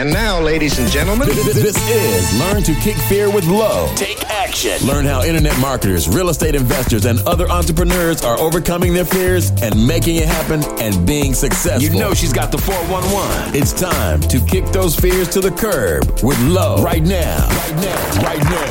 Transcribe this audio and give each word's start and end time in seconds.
And 0.00 0.10
now, 0.14 0.40
ladies 0.40 0.78
and 0.78 0.88
gentlemen, 0.90 1.28
This 1.28 1.76
is 1.90 2.40
Learn 2.40 2.62
to 2.62 2.72
Kick 2.76 2.96
Fear 2.96 3.30
with 3.30 3.44
Low. 3.44 3.86
Take 3.96 4.24
action. 4.30 4.80
Learn 4.86 5.04
how 5.04 5.22
internet 5.22 5.60
marketers, 5.60 6.08
real 6.08 6.30
estate 6.30 6.54
investors, 6.54 7.04
and 7.04 7.20
other 7.28 7.46
entrepreneurs 7.50 8.24
are 8.24 8.38
overcoming 8.38 8.94
their 8.94 9.04
fears 9.04 9.50
and 9.60 9.86
making 9.86 10.16
it 10.16 10.26
happen 10.26 10.64
and 10.80 11.06
being 11.06 11.34
successful. 11.34 11.82
You 11.82 12.00
know 12.00 12.14
she's 12.14 12.32
got 12.32 12.50
the 12.50 12.56
411. 12.56 13.54
it's 13.54 13.74
time 13.74 14.22
to 14.22 14.40
kick 14.46 14.64
those 14.68 14.96
fears 14.96 15.28
to 15.34 15.40
the 15.42 15.50
curb 15.50 16.06
with 16.22 16.40
Low 16.48 16.82
right 16.82 17.02
now. 17.02 17.46
Right 17.46 17.74
now. 17.74 18.22
Right 18.22 18.42
now. 18.42 18.70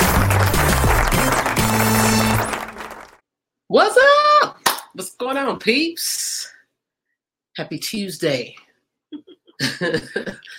What's 3.68 4.00
up? 4.42 4.58
What's 4.94 5.16
going 5.16 5.38
on, 5.38 5.60
peeps? 5.60 6.52
Happy 7.56 7.78
Tuesday. 7.78 8.56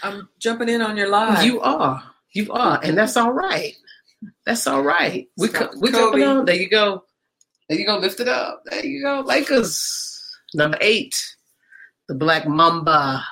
I'm 0.02 0.28
jumping 0.38 0.68
in 0.68 0.82
on 0.82 0.96
your 0.96 1.08
live. 1.08 1.44
You 1.44 1.60
are. 1.60 2.02
You 2.32 2.52
are. 2.52 2.80
And 2.82 2.96
that's 2.96 3.16
all 3.16 3.32
right. 3.32 3.74
That's 4.46 4.66
all 4.66 4.82
right. 4.82 5.28
We 5.36 5.48
co- 5.48 5.70
we 5.78 5.90
jumping 5.90 6.22
on. 6.22 6.44
There 6.44 6.54
you 6.56 6.68
go. 6.68 7.04
There 7.68 7.78
you 7.78 7.86
go. 7.86 7.98
Lift 7.98 8.20
it 8.20 8.28
up. 8.28 8.62
There 8.66 8.84
you 8.84 9.02
go. 9.02 9.20
Lakers. 9.20 10.20
Number 10.54 10.78
eight. 10.80 11.14
The 12.08 12.14
Black 12.14 12.46
Mamba. 12.46 13.24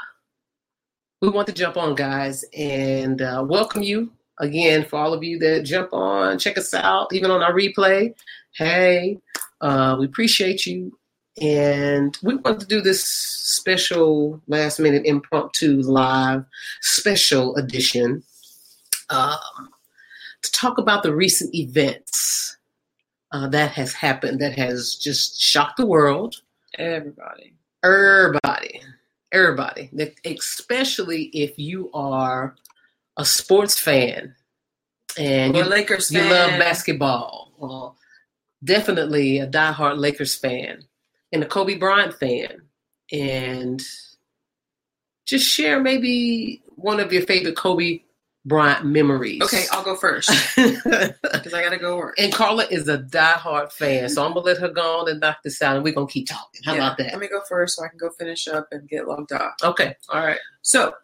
We 1.20 1.28
want 1.28 1.48
to 1.48 1.52
jump 1.52 1.76
on, 1.76 1.96
guys, 1.96 2.44
and 2.56 3.20
uh, 3.20 3.44
welcome 3.46 3.82
you 3.82 4.12
again 4.38 4.84
for 4.84 5.00
all 5.00 5.12
of 5.12 5.24
you 5.24 5.36
that 5.40 5.64
jump 5.64 5.92
on, 5.92 6.38
check 6.38 6.56
us 6.56 6.72
out, 6.72 7.12
even 7.12 7.32
on 7.32 7.42
our 7.42 7.52
replay. 7.52 8.14
Hey, 8.54 9.18
uh, 9.60 9.96
we 9.98 10.06
appreciate 10.06 10.64
you. 10.64 10.96
And 11.40 12.16
we 12.22 12.36
want 12.36 12.60
to 12.60 12.66
do 12.66 12.80
this 12.80 13.04
special 13.04 14.40
last 14.48 14.78
minute 14.78 15.02
impromptu 15.04 15.80
live 15.82 16.44
special 16.80 17.56
edition 17.56 18.22
um, 19.10 19.38
to 20.42 20.52
talk 20.52 20.78
about 20.78 21.02
the 21.02 21.14
recent 21.14 21.54
events 21.54 22.56
uh, 23.32 23.48
that 23.48 23.72
has 23.72 23.92
happened 23.92 24.40
that 24.40 24.56
has 24.58 24.96
just 24.96 25.40
shocked 25.40 25.76
the 25.76 25.86
world 25.86 26.36
Everybody. 26.78 27.54
everybody, 27.84 28.80
everybody, 29.32 29.90
especially 30.24 31.24
if 31.32 31.58
you 31.58 31.90
are 31.92 32.54
a 33.16 33.24
sports 33.24 33.78
fan 33.78 34.34
and 35.18 35.54
Or 35.56 35.64
you, 35.64 35.64
Lakers 35.64 36.10
you 36.10 36.20
fan. 36.20 36.30
love 36.30 36.60
basketball. 36.60 37.52
Well, 37.58 37.96
definitely 38.62 39.38
a 39.38 39.46
diehard 39.46 39.98
Lakers 39.98 40.34
fan 40.36 40.84
and 41.32 41.42
a 41.42 41.46
Kobe 41.46 41.76
Bryant 41.76 42.14
fan, 42.14 42.62
and 43.12 43.82
just 45.26 45.46
share 45.46 45.80
maybe 45.80 46.62
one 46.76 47.00
of 47.00 47.12
your 47.12 47.22
favorite 47.22 47.56
Kobe 47.56 48.00
Bryant 48.44 48.86
memories. 48.86 49.42
Okay, 49.42 49.66
I'll 49.72 49.82
go 49.84 49.94
first 49.94 50.30
because 50.56 51.54
I 51.54 51.62
gotta 51.62 51.76
go 51.76 51.98
work. 51.98 52.14
And 52.18 52.32
Carla 52.32 52.66
is 52.70 52.88
a 52.88 52.98
diehard 52.98 53.72
fan, 53.72 54.08
so 54.08 54.24
I'm 54.24 54.32
gonna 54.32 54.46
let 54.46 54.58
her 54.58 54.70
go 54.70 55.00
on 55.00 55.10
and 55.10 55.20
knock 55.20 55.38
this 55.44 55.60
out, 55.60 55.76
and 55.76 55.84
we're 55.84 55.92
gonna 55.92 56.06
keep 56.06 56.28
talking. 56.28 56.62
How 56.64 56.72
Yeah, 56.72 56.86
about 56.86 56.98
that? 56.98 57.12
Let 57.12 57.18
me 57.18 57.28
go 57.28 57.42
first 57.46 57.76
so 57.76 57.84
I 57.84 57.88
can 57.88 57.98
go 57.98 58.10
finish 58.10 58.48
up 58.48 58.68
and 58.70 58.88
get 58.88 59.06
logged 59.06 59.32
off. 59.32 59.54
Okay, 59.62 59.94
all 60.08 60.24
right. 60.24 60.38
So, 60.62 60.94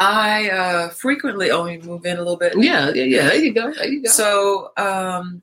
I 0.00 0.50
uh, 0.50 0.88
frequently 0.88 1.50
only 1.50 1.78
move 1.78 2.04
in 2.04 2.16
a 2.16 2.20
little 2.20 2.36
bit. 2.36 2.54
Yeah, 2.56 2.90
yeah, 2.90 3.04
yeah. 3.04 3.28
There 3.28 3.36
you 3.36 3.54
go. 3.54 3.72
There 3.72 3.86
you 3.86 4.02
go. 4.02 4.10
So, 4.10 4.70
um, 4.76 5.42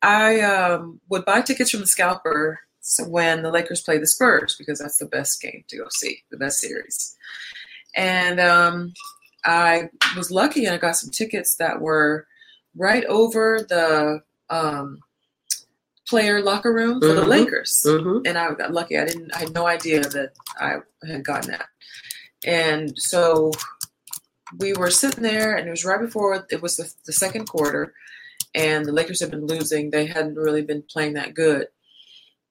I 0.00 0.40
um, 0.40 1.00
would 1.10 1.24
buy 1.24 1.42
tickets 1.42 1.70
from 1.70 1.80
the 1.80 1.86
scalper 1.86 2.60
when 3.06 3.42
the 3.42 3.50
Lakers 3.50 3.80
play 3.82 3.98
the 3.98 4.06
Spurs 4.06 4.56
because 4.56 4.78
that's 4.78 4.96
the 4.98 5.06
best 5.06 5.40
game 5.40 5.64
to 5.68 5.76
go 5.78 5.84
see, 5.90 6.22
the 6.30 6.36
best 6.36 6.58
series. 6.58 7.16
And 7.96 8.38
um, 8.40 8.92
I 9.44 9.90
was 10.16 10.30
lucky 10.30 10.64
and 10.64 10.74
I 10.74 10.78
got 10.78 10.96
some 10.96 11.10
tickets 11.10 11.56
that 11.56 11.80
were 11.80 12.26
right 12.76 13.04
over 13.06 13.64
the 13.68 14.20
um, 14.50 14.98
player 16.08 16.40
locker 16.42 16.72
room 16.72 17.00
for 17.00 17.08
the 17.12 17.22
Mhm. 17.22 17.26
Lakers 17.28 17.82
Mhm. 17.86 18.26
and 18.26 18.38
I 18.38 18.52
got 18.54 18.72
lucky. 18.72 18.96
I 18.98 19.04
didn't. 19.04 19.34
I 19.34 19.40
had 19.40 19.52
no 19.52 19.66
idea 19.66 20.00
that 20.00 20.32
I 20.58 20.76
had 21.06 21.24
gotten 21.24 21.50
that. 21.50 21.66
And 22.44 22.98
so 22.98 23.50
we 24.58 24.72
were 24.72 24.90
sitting 24.90 25.22
there, 25.22 25.56
and 25.56 25.66
it 25.66 25.70
was 25.70 25.84
right 25.84 26.00
before 26.00 26.46
it 26.50 26.62
was 26.62 26.76
the, 26.78 26.90
the 27.04 27.12
second 27.12 27.46
quarter, 27.46 27.92
and 28.54 28.86
the 28.86 28.92
Lakers 28.92 29.20
had 29.20 29.30
been 29.30 29.46
losing. 29.46 29.90
They 29.90 30.06
hadn't 30.06 30.36
really 30.36 30.62
been 30.62 30.82
playing 30.82 31.14
that 31.14 31.34
good, 31.34 31.66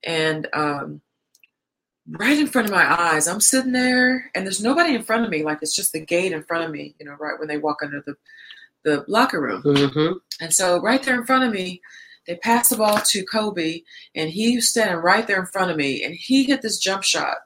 and 0.04 0.48
um, 0.54 1.02
right 2.10 2.38
in 2.38 2.48
front 2.48 2.68
of 2.68 2.74
my 2.74 3.02
eyes, 3.02 3.28
I'm 3.28 3.42
sitting 3.42 3.72
there, 3.72 4.32
and 4.34 4.46
there's 4.46 4.62
nobody 4.62 4.96
in 4.96 5.04
front 5.04 5.26
of 5.26 5.30
me. 5.30 5.44
Like 5.44 5.60
it's 5.62 5.76
just 5.76 5.94
the 5.94 6.00
gate 6.00 6.32
in 6.32 6.44
front 6.44 6.66
of 6.66 6.72
me. 6.72 6.96
You 7.00 7.06
know, 7.06 7.16
right 7.20 7.38
when 7.40 7.48
they 7.48 7.58
walk 7.58 7.80
under 7.84 8.02
the 8.06 8.16
the 8.84 9.04
locker 9.08 9.42
room. 9.42 9.62
Mhm. 9.64 10.20
And 10.40 10.54
so 10.54 10.80
right 10.82 11.02
there 11.04 11.16
in 11.16 11.26
front 11.26 11.44
of 11.44 11.52
me, 11.52 11.82
they 12.26 12.36
passed 12.36 12.70
the 12.70 12.78
ball 12.78 13.00
to 13.00 13.26
Kobe, 13.26 13.82
and 14.16 14.30
he 14.30 14.56
was 14.56 14.70
standing 14.70 14.98
right 14.98 15.26
there 15.28 15.40
in 15.40 15.48
front 15.48 15.72
of 15.72 15.78
me, 15.78 16.04
and 16.04 16.16
he 16.16 16.44
hit 16.44 16.62
this 16.62 16.78
jump 16.78 17.04
shot. 17.04 17.38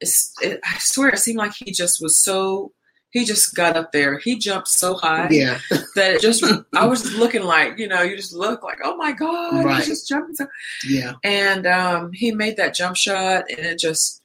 It's, 0.00 0.32
it, 0.42 0.60
I 0.64 0.76
swear, 0.78 1.10
it 1.10 1.18
seemed 1.18 1.38
like 1.38 1.52
he 1.54 1.72
just 1.72 2.00
was 2.02 2.18
so. 2.22 2.72
He 3.10 3.24
just 3.24 3.54
got 3.54 3.76
up 3.76 3.92
there. 3.92 4.18
He 4.18 4.36
jumped 4.36 4.68
so 4.68 4.94
high 4.94 5.28
Yeah. 5.30 5.58
that 5.94 6.14
it 6.14 6.20
just. 6.20 6.44
I 6.74 6.84
was 6.86 7.02
just 7.02 7.14
looking 7.16 7.42
like 7.42 7.78
you 7.78 7.88
know, 7.88 8.02
you 8.02 8.16
just 8.16 8.34
look 8.34 8.62
like, 8.62 8.78
oh 8.84 8.96
my 8.96 9.12
god, 9.12 9.64
Right. 9.64 9.78
he's 9.78 9.86
just 9.88 10.08
jumping. 10.08 10.34
So, 10.36 10.46
Yeah. 10.84 11.14
and 11.24 11.66
um, 11.66 12.12
he 12.12 12.32
made 12.32 12.56
that 12.58 12.74
jump 12.74 12.96
shot, 12.96 13.44
and 13.50 13.60
it 13.60 13.78
just. 13.78 14.22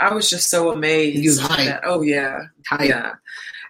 I 0.00 0.14
was 0.14 0.30
just 0.30 0.48
so 0.48 0.70
amazed. 0.70 1.18
He 1.18 1.26
was 1.28 1.40
that- 1.48 1.80
oh 1.84 2.02
yeah, 2.02 2.42
Hype. 2.68 2.88
yeah. 2.88 3.14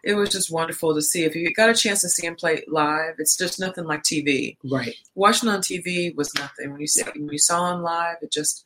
It 0.04 0.14
was 0.14 0.28
just 0.30 0.50
wonderful 0.50 0.94
to 0.94 1.02
see. 1.02 1.24
If 1.24 1.34
you 1.34 1.52
got 1.52 1.70
a 1.70 1.74
chance 1.74 2.02
to 2.02 2.08
see 2.08 2.26
him 2.26 2.36
play 2.36 2.62
live, 2.68 3.14
it's 3.18 3.36
just 3.36 3.58
nothing 3.58 3.84
like 3.84 4.02
TV 4.04 4.56
Right. 4.62 4.94
watching 5.16 5.48
on 5.48 5.60
TV 5.60 6.14
was 6.14 6.32
nothing. 6.36 6.70
When 6.70 6.80
you 6.80 6.86
see, 6.86 7.02
when 7.16 7.28
you 7.30 7.38
saw 7.38 7.74
him 7.74 7.82
live, 7.82 8.18
it 8.22 8.30
just 8.30 8.64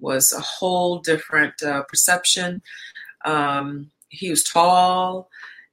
was 0.00 0.32
a 0.32 0.40
whole 0.40 0.98
different 0.98 1.62
uh, 1.62 1.82
perception. 1.84 2.62
Um, 3.24 3.91
he 4.12 4.30
was 4.30 4.44
tall 4.44 5.28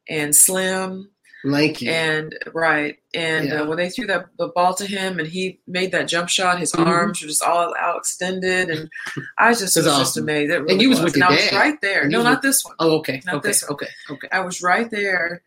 and 0.10 0.36
slim, 0.36 1.10
Lanky. 1.44 1.88
and 1.88 2.34
right. 2.54 2.98
And 3.14 3.48
Yeah. 3.50 3.62
uh, 3.62 3.66
when 3.68 3.78
they 3.78 3.90
threw 3.90 4.08
that 4.08 4.26
the 4.38 4.48
ball 4.50 4.74
to 4.76 4.86
him, 4.86 5.20
and 5.20 5.28
he 5.28 5.60
made 5.68 5.92
that 5.92 6.08
jump 6.08 6.30
shot, 6.30 6.60
his 6.60 6.72
Mhm. 6.72 6.86
arms 6.88 7.22
were 7.22 7.28
just 7.28 7.44
all 7.44 7.76
out 7.78 7.98
extended, 7.98 8.70
and 8.70 8.90
I 9.38 9.52
just 9.54 9.76
was 9.76 9.86
just 9.86 10.18
amazed. 10.18 10.52
It 10.52 10.58
And 10.58 10.66
really 10.66 10.82
you 10.82 10.90
was 10.90 11.02
with 11.02 11.14
and 11.14 11.22
your 11.22 11.30
I 11.32 11.36
was 11.36 11.52
right 11.54 11.82
there. 11.82 12.02
And 12.04 12.12
no, 12.12 12.24
not 12.24 12.38
with- 12.38 12.42
this 12.44 12.64
one. 12.66 12.76
oh, 12.80 12.98
okay. 13.00 13.22
Not 13.26 13.36
okay. 13.36 13.50
this 13.50 13.62
one. 13.64 13.72
Okay. 13.74 13.88
Okay. 14.10 14.28
I 14.32 14.40
was 14.40 14.62
right 14.62 14.90
there, 14.90 15.42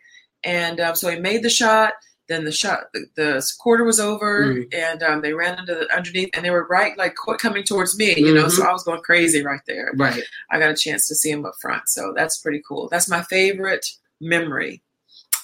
and 0.44 0.81
um, 0.81 0.94
so 0.94 1.09
he 1.11 1.19
made 1.19 1.43
the 1.43 1.50
shot, 1.50 1.94
then 2.29 2.45
the 2.45 2.53
shot, 2.53 2.85
the, 2.95 3.05
the 3.17 3.53
quarter 3.59 3.85
was 3.85 3.99
over, 4.01 4.45
Mm. 4.47 4.75
and 4.75 5.03
um, 5.03 5.21
they 5.23 5.33
ran 5.35 5.59
into 5.59 5.75
the 5.75 5.95
underneath, 5.95 6.31
and 6.35 6.45
they 6.45 6.51
were 6.51 6.67
right 6.69 6.97
like 6.97 7.15
coming 7.39 7.65
towards 7.65 7.99
me. 7.99 8.15
You 8.17 8.33
know, 8.35 8.49
so 8.49 8.63
Mhm. 8.63 8.69
I 8.69 8.73
was 8.73 8.85
going 8.85 9.01
crazy 9.03 9.43
right 9.45 9.61
there. 9.67 9.93
Right. 9.97 10.23
I 10.51 10.59
got 10.59 10.71
a 10.71 10.77
chance 10.77 11.09
to 11.09 11.15
see 11.15 11.31
him 11.31 11.45
up 11.45 11.55
front, 11.61 11.89
so 11.89 12.13
that's 12.17 12.39
pretty 12.39 12.63
cool. 12.67 12.89
That's 12.91 13.09
my 13.09 13.23
favorite 13.23 13.87
memory. 14.21 14.83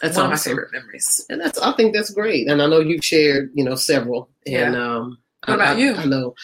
That's 0.00 0.16
one 0.16 0.26
of 0.26 0.30
my 0.30 0.36
favorite 0.36 0.72
memories. 0.72 1.24
And 1.28 1.40
that's 1.40 1.58
I 1.58 1.72
think 1.72 1.92
that's 1.92 2.10
great. 2.10 2.46
And 2.48 2.62
I 2.62 2.66
know 2.66 2.78
you've 2.80 3.04
shared, 3.04 3.50
you 3.54 3.64
know, 3.64 3.74
several. 3.74 4.28
And 4.46 4.76
um 4.76 5.18
What 5.46 5.54
about 5.54 5.76
I, 5.76 5.80
you? 5.80 5.92
I, 5.94 6.02
I 6.02 6.04
know. 6.04 6.34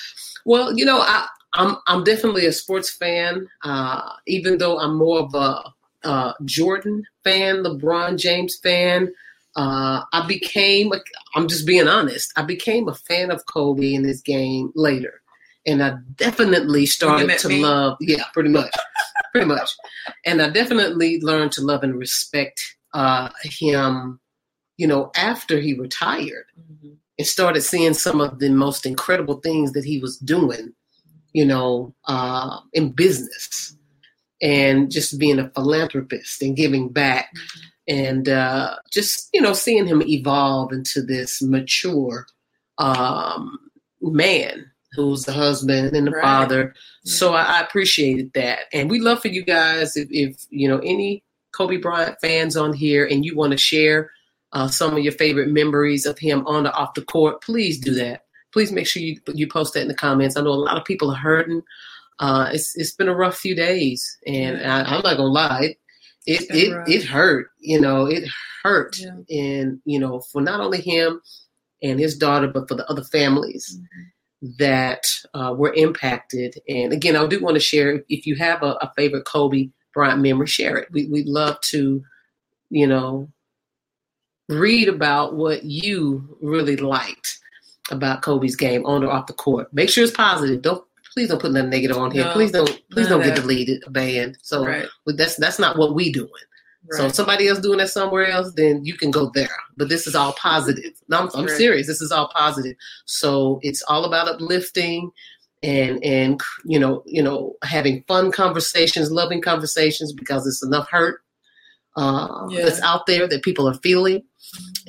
Well, 0.44 0.76
you 0.76 0.84
know, 0.84 0.98
I 1.00 1.28
I'm 1.52 1.76
I'm 1.86 2.02
definitely 2.02 2.46
a 2.46 2.52
sports 2.52 2.90
fan. 2.90 3.46
Uh 3.62 4.10
even 4.26 4.58
though 4.58 4.80
I'm 4.80 4.96
more 4.96 5.20
of 5.20 5.34
a 5.34 5.72
uh 6.02 6.32
Jordan 6.44 7.04
fan, 7.22 7.62
LeBron 7.62 8.18
James 8.18 8.56
fan. 8.58 9.14
Uh 9.56 10.02
I 10.12 10.26
became 10.26 10.92
I'm 11.34 11.48
just 11.48 11.66
being 11.66 11.88
honest. 11.88 12.32
I 12.36 12.42
became 12.42 12.88
a 12.88 12.94
fan 12.94 13.30
of 13.30 13.46
Kobe 13.46 13.94
in 13.94 14.02
this 14.02 14.20
game 14.20 14.72
later. 14.74 15.20
And 15.66 15.82
I 15.82 15.94
definitely 16.16 16.84
started 16.84 17.38
to 17.38 17.48
me? 17.48 17.62
love 17.62 17.96
yeah, 18.00 18.24
pretty 18.34 18.50
much. 18.50 18.74
pretty 19.32 19.46
much. 19.46 19.70
And 20.26 20.42
I 20.42 20.50
definitely 20.50 21.20
learned 21.20 21.52
to 21.52 21.62
love 21.62 21.82
and 21.82 21.98
respect 21.98 22.60
uh 22.92 23.30
him 23.42 24.20
you 24.76 24.86
know, 24.86 25.10
after 25.16 25.60
he 25.60 25.74
retired 25.74 26.46
and 27.18 27.26
started 27.26 27.62
seeing 27.62 27.94
some 27.94 28.20
of 28.20 28.38
the 28.38 28.50
most 28.50 28.86
incredible 28.86 29.40
things 29.40 29.72
that 29.72 29.84
he 29.84 29.98
was 29.98 30.18
doing, 30.18 30.72
you 31.32 31.44
know, 31.44 31.94
uh, 32.06 32.58
in 32.72 32.90
business 32.90 33.76
and 34.42 34.90
just 34.90 35.18
being 35.18 35.38
a 35.38 35.50
philanthropist 35.50 36.42
and 36.42 36.56
giving 36.56 36.88
back 36.88 37.30
and 37.86 38.28
uh, 38.28 38.76
just, 38.90 39.28
you 39.32 39.40
know, 39.40 39.52
seeing 39.52 39.86
him 39.86 40.02
evolve 40.02 40.72
into 40.72 41.02
this 41.02 41.42
mature 41.42 42.26
um, 42.78 43.58
man 44.00 44.70
who's 44.92 45.24
the 45.24 45.32
husband 45.32 45.94
and 45.94 46.06
the 46.06 46.12
Right. 46.12 46.22
father. 46.22 46.74
So 47.04 47.34
I, 47.34 47.42
I 47.42 47.60
appreciated 47.60 48.32
that. 48.34 48.60
And 48.72 48.88
we 48.88 49.00
love 49.00 49.20
for 49.20 49.28
you 49.28 49.44
guys 49.44 49.96
if, 49.96 50.08
if 50.10 50.46
you 50.50 50.68
know, 50.68 50.78
any 50.78 51.22
Kobe 51.52 51.76
Bryant 51.76 52.16
fans 52.20 52.56
on 52.56 52.72
here 52.72 53.04
and 53.04 53.24
you 53.24 53.36
want 53.36 53.52
to 53.52 53.58
share 53.58 54.10
uh, 54.52 54.68
some 54.68 54.96
of 54.96 55.00
your 55.02 55.12
favorite 55.12 55.48
memories 55.48 56.06
of 56.06 56.18
him 56.18 56.46
on 56.46 56.66
or 56.66 56.76
off 56.76 56.94
the 56.94 57.02
court, 57.02 57.42
please 57.42 57.78
do 57.78 57.92
that. 57.94 58.22
Please 58.52 58.70
make 58.70 58.86
sure 58.86 59.02
you 59.02 59.18
you 59.34 59.48
post 59.48 59.74
that 59.74 59.82
in 59.82 59.88
the 59.88 59.94
comments. 59.94 60.36
I 60.36 60.40
know 60.42 60.50
a 60.50 60.54
lot 60.54 60.76
of 60.76 60.84
people 60.84 61.10
are 61.10 61.16
hurting. 61.16 61.62
Uh, 62.20 62.50
it's 62.52 62.76
it's 62.76 62.92
been 62.92 63.08
a 63.08 63.14
rough 63.14 63.36
few 63.36 63.56
days, 63.56 64.16
and 64.28 64.58
I, 64.62 64.82
I'm 64.82 65.02
not 65.02 65.16
gonna 65.16 65.24
lie, 65.24 65.74
it 66.26 66.42
it 66.50 66.54
it, 66.70 66.74
rough. 66.74 66.88
it 66.88 67.04
hurt. 67.04 67.50
You 67.58 67.80
know, 67.80 68.06
it 68.06 68.24
hurt, 68.62 68.98
Yeah. 68.98 69.16
and 69.30 69.80
you 69.84 69.98
know, 69.98 70.20
for 70.20 70.40
not 70.42 70.60
only 70.60 70.80
him 70.80 71.20
and 71.82 71.98
his 72.00 72.16
daughter, 72.16 72.48
but 72.48 72.68
for 72.68 72.74
the 72.74 72.88
other 72.90 73.04
families 73.04 73.78
that 74.58 75.02
uh, 75.34 75.54
were 75.56 75.72
impacted. 75.74 76.54
And 76.68 76.92
again, 76.92 77.16
I 77.16 77.26
do 77.26 77.40
want 77.40 77.54
to 77.54 77.60
share 77.60 78.02
if 78.08 78.26
you 78.26 78.36
have 78.36 78.62
a, 78.62 78.76
a 78.80 78.92
favorite 78.96 79.24
Kobe 79.24 79.68
Bryant 79.94 80.20
memory, 80.20 80.46
share 80.46 80.76
it. 80.76 80.88
We 80.90 81.06
we'd 81.06 81.26
love 81.26 81.60
to, 81.70 82.02
you 82.70 82.86
know, 82.86 83.28
read 84.48 84.88
about 84.88 85.34
what 85.34 85.64
you 85.64 86.36
really 86.42 86.76
liked 86.76 87.38
about 87.90 88.22
Kobe's 88.22 88.56
game 88.56 88.84
on 88.86 89.04
or 89.04 89.10
off 89.10 89.26
the 89.26 89.32
court. 89.34 89.72
Make 89.72 89.88
sure 89.90 90.04
it's 90.04 90.12
positive. 90.12 90.62
Don't 90.62 90.84
please 91.14 91.28
don't 91.28 91.40
put 91.40 91.52
nothing 91.52 91.70
negative 91.70 91.96
on 91.96 92.10
here. 92.10 92.24
No, 92.24 92.32
please 92.32 92.52
don't 92.52 92.82
please 92.90 93.08
don't 93.08 93.22
get 93.22 93.36
deleted, 93.36 93.82
banned. 93.90 94.36
So 94.42 94.66
Right. 94.66 94.88
that's 95.06 95.36
that's 95.36 95.58
not 95.58 95.78
what 95.78 95.94
we 95.94 96.12
doing. 96.12 96.28
So 96.90 97.06
if 97.06 97.14
somebody 97.14 97.48
else 97.48 97.60
doing 97.60 97.78
that 97.78 97.88
somewhere 97.88 98.26
else, 98.26 98.52
then 98.56 98.84
you 98.84 98.94
can 98.94 99.10
go 99.10 99.30
there. 99.34 99.48
But 99.78 99.88
this 99.88 100.06
is 100.06 100.14
all 100.14 100.34
positive. 100.34 100.92
No, 101.08 101.20
I'm, 101.20 101.30
I'm 101.34 101.46
Right. 101.46 101.56
serious. 101.56 101.86
This 101.86 102.02
is 102.02 102.12
all 102.12 102.28
positive. 102.34 102.76
So 103.06 103.58
it's 103.62 103.82
all 103.88 104.04
about 104.04 104.28
uplifting 104.28 105.10
and 105.62 106.04
and 106.04 106.38
you 106.66 106.78
know 106.78 107.02
you 107.06 107.22
know 107.22 107.54
having 107.62 108.04
fun 108.06 108.30
conversations, 108.32 109.10
loving 109.10 109.40
conversations 109.40 110.12
because 110.12 110.46
it's 110.46 110.62
enough 110.62 110.88
hurt 110.90 111.22
uh, 111.96 112.46
Yeah. 112.50 112.64
that's 112.64 112.82
out 112.82 113.06
there 113.06 113.26
that 113.28 113.42
people 113.42 113.66
are 113.68 113.74
feeling 113.82 114.22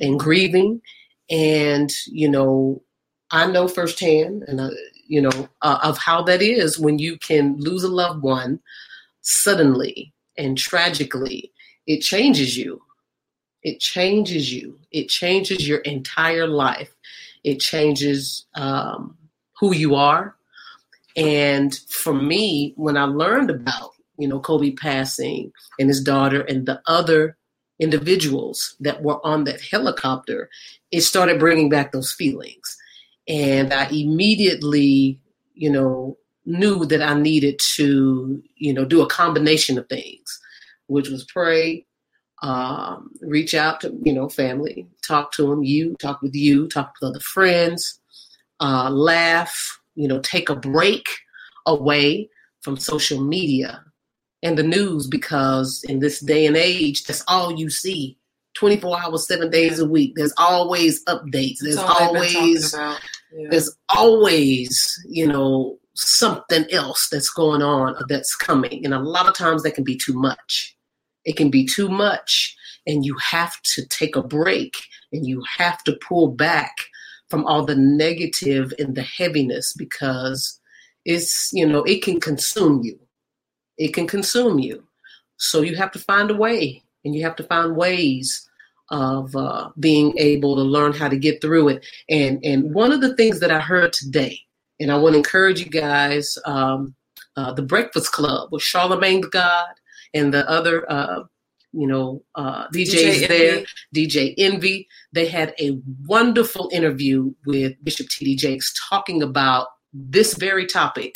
and 0.00 0.18
grieving. 0.20 0.82
And 1.30 1.90
you 2.08 2.28
know, 2.28 2.82
I 3.30 3.46
know 3.46 3.68
firsthand, 3.68 4.44
and 4.46 4.60
uh, 4.60 4.70
you 5.08 5.20
know 5.20 5.48
uh, 5.62 5.78
of 5.82 5.98
how 5.98 6.22
that 6.22 6.42
is 6.42 6.78
when 6.78 6.98
you 6.98 7.18
can 7.18 7.56
lose 7.58 7.82
a 7.82 7.88
loved 7.88 8.22
one 8.22 8.60
suddenly 9.22 10.12
and 10.38 10.58
tragically 10.58 11.52
it 11.86 12.00
changes 12.00 12.56
you. 12.56 12.82
It 13.62 13.80
changes 13.80 14.52
you. 14.52 14.78
It 14.90 15.08
changes 15.08 15.66
your 15.66 15.78
entire 15.78 16.46
life. 16.46 16.94
It 17.44 17.60
changes 17.60 18.46
um, 18.54 19.16
who 19.58 19.74
you 19.74 19.94
are. 19.94 20.36
And 21.16 21.74
for 21.88 22.12
me, 22.12 22.74
when 22.76 22.96
I 22.96 23.04
learned 23.04 23.50
about, 23.50 23.92
you 24.18 24.28
know, 24.28 24.40
Kobe 24.40 24.72
passing 24.72 25.52
and 25.78 25.88
his 25.88 26.02
daughter 26.02 26.42
and 26.42 26.66
the 26.66 26.80
other 26.86 27.36
individuals 27.78 28.76
that 28.80 29.02
were 29.02 29.24
on 29.24 29.44
that 29.44 29.60
helicopter, 29.60 30.48
it 30.90 31.02
started 31.02 31.38
bringing 31.38 31.68
back 31.68 31.92
those 31.92 32.12
feelings. 32.12 32.76
And 33.28 33.72
I 33.72 33.88
immediately, 33.88 35.20
you 35.54 35.70
know, 35.70 36.16
knew 36.44 36.84
that 36.86 37.02
I 37.02 37.18
needed 37.18 37.60
to, 37.74 38.42
you 38.56 38.72
know, 38.72 38.84
do 38.84 39.02
a 39.02 39.08
combination 39.08 39.78
of 39.78 39.88
things 39.88 40.40
which 40.86 41.08
was 41.08 41.24
pray, 41.24 41.84
um, 42.42 43.10
reach 43.20 43.54
out 43.54 43.80
to 43.80 43.96
you 44.04 44.12
know 44.12 44.28
family, 44.28 44.86
talk 45.06 45.32
to 45.32 45.48
them, 45.48 45.62
you 45.62 45.96
talk 46.00 46.22
with 46.22 46.34
you, 46.34 46.68
talk 46.68 46.92
with 47.00 47.10
other 47.10 47.20
friends, 47.20 48.00
uh, 48.60 48.90
laugh, 48.90 49.80
you 49.94 50.06
know, 50.08 50.20
take 50.20 50.48
a 50.48 50.54
break 50.54 51.08
away 51.66 52.28
from 52.60 52.76
social 52.76 53.20
media 53.20 53.82
and 54.42 54.58
the 54.58 54.62
news 54.62 55.06
because 55.06 55.84
in 55.88 56.00
this 56.00 56.20
day 56.20 56.46
and 56.46 56.56
age, 56.56 57.04
that's 57.04 57.24
all 57.28 57.52
you 57.58 57.70
see. 57.70 58.18
24 58.54 59.02
hours, 59.02 59.28
seven 59.28 59.50
days 59.50 59.78
a 59.80 59.86
week. 59.86 60.14
There's 60.16 60.32
always 60.38 61.04
updates. 61.04 61.58
There's 61.60 61.76
That's 61.76 61.88
all 61.88 62.14
they've 62.14 62.32
been 62.32 62.32
talking 62.32 62.80
always. 62.80 62.98
Yeah. 63.32 63.48
there's 63.50 63.74
always 63.94 64.94
you 65.08 65.26
know 65.26 65.78
something 65.94 66.66
else 66.70 67.08
that's 67.10 67.30
going 67.30 67.62
on 67.62 67.96
or 67.96 68.04
that's 68.08 68.34
coming 68.36 68.84
and 68.84 68.94
a 68.94 68.98
lot 68.98 69.26
of 69.26 69.34
times 69.34 69.62
that 69.62 69.74
can 69.74 69.84
be 69.84 69.96
too 69.96 70.14
much 70.14 70.76
it 71.24 71.36
can 71.36 71.50
be 71.50 71.66
too 71.66 71.88
much 71.88 72.56
and 72.86 73.04
you 73.04 73.16
have 73.18 73.60
to 73.62 73.84
take 73.88 74.14
a 74.14 74.22
break 74.22 74.76
and 75.12 75.26
you 75.26 75.42
have 75.58 75.82
to 75.84 75.98
pull 76.06 76.28
back 76.28 76.72
from 77.28 77.44
all 77.46 77.64
the 77.64 77.74
negative 77.74 78.72
and 78.78 78.94
the 78.94 79.02
heaviness 79.02 79.72
because 79.72 80.60
it's 81.04 81.50
you 81.52 81.66
know 81.66 81.82
it 81.82 82.02
can 82.02 82.20
consume 82.20 82.82
you 82.82 82.98
it 83.78 83.92
can 83.92 84.06
consume 84.06 84.58
you 84.58 84.84
so 85.38 85.62
you 85.62 85.76
have 85.76 85.90
to 85.90 85.98
find 85.98 86.30
a 86.30 86.34
way 86.34 86.82
and 87.04 87.14
you 87.14 87.22
have 87.22 87.36
to 87.36 87.44
find 87.44 87.76
ways 87.76 88.45
of 88.90 89.34
uh, 89.34 89.70
being 89.78 90.16
able 90.18 90.54
to 90.56 90.62
learn 90.62 90.92
how 90.92 91.08
to 91.08 91.16
get 91.16 91.40
through 91.40 91.68
it 91.68 91.86
and 92.08 92.44
and 92.44 92.72
one 92.74 92.92
of 92.92 93.00
the 93.00 93.16
things 93.16 93.40
that 93.40 93.50
I 93.50 93.60
heard 93.60 93.92
today, 93.92 94.38
and 94.80 94.92
I 94.92 94.96
want 94.96 95.14
to 95.14 95.18
encourage 95.18 95.60
you 95.60 95.70
guys, 95.70 96.38
um, 96.44 96.94
uh, 97.36 97.52
the 97.52 97.62
Breakfast 97.62 98.12
Club 98.12 98.50
with 98.52 98.62
Charlemagne 98.62 99.20
the 99.20 99.28
God 99.28 99.68
and 100.14 100.32
the 100.32 100.48
other, 100.48 100.90
uh, 100.90 101.24
you 101.72 101.86
know, 101.86 102.22
uh, 102.34 102.68
DJs 102.68 102.94
DJ 102.94 103.28
there, 103.28 103.56
Envy. 103.58 103.66
DJ 103.94 104.34
Envy. 104.38 104.88
They 105.12 105.26
had 105.26 105.54
a 105.60 105.78
wonderful 106.06 106.70
interview 106.72 107.34
with 107.44 107.74
Bishop 107.84 108.08
T.D. 108.08 108.36
Jakes 108.36 108.72
talking 108.88 109.22
about 109.22 109.68
this 109.92 110.34
very 110.34 110.66
topic 110.66 111.14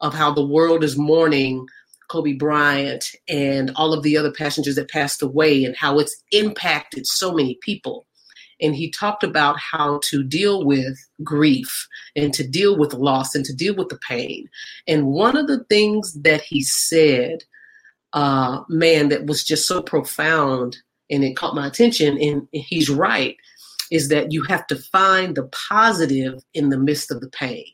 of 0.00 0.14
how 0.14 0.32
the 0.32 0.46
world 0.46 0.84
is 0.84 0.96
mourning 0.96 1.66
Kobe 2.08 2.32
Bryant 2.32 3.04
and 3.28 3.70
all 3.76 3.92
of 3.92 4.02
the 4.02 4.16
other 4.16 4.32
passengers 4.32 4.76
that 4.76 4.90
passed 4.90 5.22
away 5.22 5.64
and 5.64 5.76
how 5.76 5.98
it's 5.98 6.22
impacted 6.32 7.06
so 7.06 7.32
many 7.32 7.58
people 7.62 8.06
and 8.60 8.74
he 8.74 8.90
talked 8.90 9.22
about 9.22 9.58
how 9.58 10.00
to 10.04 10.22
deal 10.22 10.64
with 10.64 10.98
grief 11.22 11.86
and 12.16 12.34
to 12.34 12.46
deal 12.46 12.76
with 12.76 12.92
loss 12.92 13.34
and 13.34 13.44
to 13.44 13.54
deal 13.54 13.74
with 13.74 13.88
the 13.88 13.98
pain. 14.08 14.48
And 14.86 15.06
one 15.06 15.36
of 15.36 15.46
the 15.46 15.64
things 15.64 16.12
that 16.22 16.42
he 16.42 16.62
said, 16.62 17.44
uh, 18.12 18.62
man, 18.68 19.10
that 19.10 19.26
was 19.26 19.44
just 19.44 19.66
so 19.66 19.82
profound 19.82 20.78
and 21.10 21.24
it 21.24 21.36
caught 21.36 21.54
my 21.54 21.66
attention, 21.66 22.18
and 22.20 22.46
he's 22.52 22.90
right, 22.90 23.34
is 23.90 24.08
that 24.08 24.30
you 24.30 24.42
have 24.42 24.66
to 24.66 24.76
find 24.76 25.34
the 25.34 25.44
positive 25.68 26.44
in 26.52 26.68
the 26.68 26.76
midst 26.76 27.10
of 27.10 27.22
the 27.22 27.30
pain. 27.30 27.64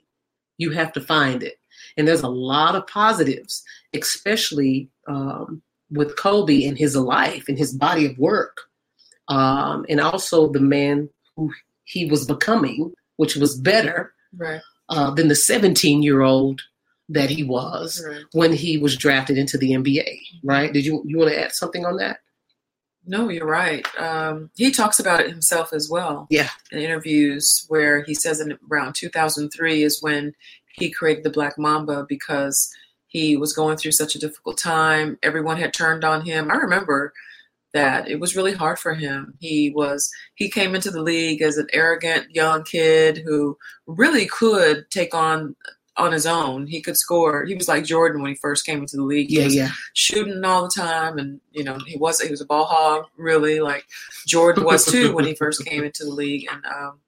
You 0.56 0.70
have 0.70 0.92
to 0.92 1.00
find 1.00 1.42
it. 1.42 1.56
And 1.96 2.06
there's 2.06 2.22
a 2.22 2.28
lot 2.28 2.76
of 2.76 2.86
positives, 2.86 3.64
especially 3.94 4.88
um, 5.08 5.62
with 5.90 6.16
Kobe 6.16 6.64
and 6.64 6.76
his 6.78 6.96
life 6.96 7.44
and 7.48 7.58
his 7.58 7.72
body 7.74 8.06
of 8.06 8.18
work 8.18 8.56
um, 9.28 9.84
and 9.88 10.00
also 10.00 10.50
the 10.52 10.60
man 10.60 11.08
who 11.36 11.50
he 11.84 12.06
was 12.06 12.26
becoming, 12.26 12.92
which 13.16 13.36
was 13.36 13.58
better 13.58 14.12
Right. 14.36 14.60
uh, 14.88 15.10
than 15.12 15.28
the 15.28 15.36
17 15.36 16.02
year 16.02 16.22
old 16.22 16.60
that 17.08 17.30
he 17.30 17.44
was 17.44 18.02
Right. 18.06 18.22
when 18.32 18.52
he 18.52 18.78
was 18.78 18.96
drafted 18.96 19.38
into 19.38 19.56
the 19.58 19.72
NBA. 19.72 20.18
Right? 20.42 20.72
Did 20.72 20.84
you 20.86 21.02
you 21.06 21.18
want 21.18 21.30
to 21.30 21.40
add 21.40 21.52
something 21.52 21.84
on 21.84 21.96
that? 21.98 22.18
No, 23.06 23.28
you're 23.28 23.46
right. 23.46 23.86
Um, 23.98 24.50
he 24.56 24.70
talks 24.70 24.98
about 24.98 25.20
it 25.20 25.28
himself 25.28 25.74
as 25.74 25.90
well. 25.90 26.26
Yeah. 26.30 26.48
In 26.72 26.78
interviews 26.78 27.66
where 27.68 28.02
he 28.02 28.14
says 28.14 28.40
in 28.40 28.56
around 28.70 28.94
2003 28.94 29.82
is 29.82 30.02
when 30.02 30.32
he 30.78 30.90
created 30.90 31.22
the 31.22 31.30
Black 31.30 31.58
Mamba 31.58 32.06
because 32.08 32.70
he 33.14 33.36
was 33.36 33.52
going 33.52 33.76
through 33.76 33.92
such 33.92 34.16
a 34.16 34.18
difficult 34.18 34.58
time. 34.58 35.18
Everyone 35.22 35.56
had 35.56 35.72
turned 35.72 36.02
on 36.04 36.22
him. 36.26 36.50
I 36.50 36.56
remember 36.56 37.12
that 37.72 38.08
it 38.10 38.18
was 38.18 38.34
really 38.34 38.54
hard 38.54 38.76
for 38.76 38.92
him. 38.92 39.34
He 39.38 39.70
was 39.70 40.10
he 40.34 40.50
came 40.50 40.74
into 40.74 40.90
the 40.90 41.00
league 41.00 41.40
as 41.40 41.56
an 41.56 41.68
arrogant 41.72 42.34
young 42.34 42.64
kid 42.64 43.22
who 43.24 43.56
really 43.86 44.26
could 44.26 44.90
take 44.90 45.14
on 45.14 45.54
on 45.96 46.10
his 46.10 46.26
own. 46.26 46.66
He 46.66 46.82
could 46.82 46.96
score. 46.96 47.44
He 47.44 47.54
was 47.54 47.68
like 47.68 47.84
Jordan 47.84 48.20
when 48.20 48.32
he 48.32 48.36
first 48.42 48.66
came 48.66 48.80
into 48.80 48.96
the 48.96 49.04
league. 49.04 49.28
He 49.30 49.38
Yeah, 49.38 49.44
was 49.44 49.54
yeah. 49.54 49.70
shooting 49.92 50.44
all 50.44 50.64
the 50.64 50.72
time, 50.74 51.16
and 51.16 51.40
you 51.52 51.62
know 51.62 51.78
he 51.86 51.96
was 51.96 52.20
he 52.20 52.32
was 52.32 52.40
a 52.40 52.46
ball 52.46 52.64
hog, 52.64 53.04
really 53.16 53.60
like 53.60 53.84
Jordan 54.26 54.64
was 54.64 54.84
too 54.86 55.14
when 55.14 55.24
he 55.24 55.36
first 55.36 55.64
came 55.64 55.84
into 55.84 56.02
the 56.04 56.10
league, 56.10 56.48
and 56.52 56.64
um, 56.66 56.98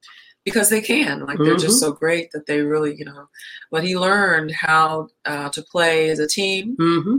because 0.46 0.70
they 0.70 0.80
can, 0.80 1.26
like 1.26 1.36
they're 1.38 1.56
just 1.56 1.76
Mhm. 1.76 1.80
so 1.86 1.92
great 1.92 2.30
that 2.30 2.46
they 2.46 2.60
really 2.62 2.94
you 2.96 3.04
know. 3.04 3.28
But 3.70 3.84
he 3.84 3.98
learned 3.98 4.52
how 4.52 5.08
uh, 5.26 5.50
to 5.50 5.60
play 5.62 6.08
as 6.08 6.20
a 6.20 6.26
team, 6.28 6.76
Mm-hmm. 6.80 7.16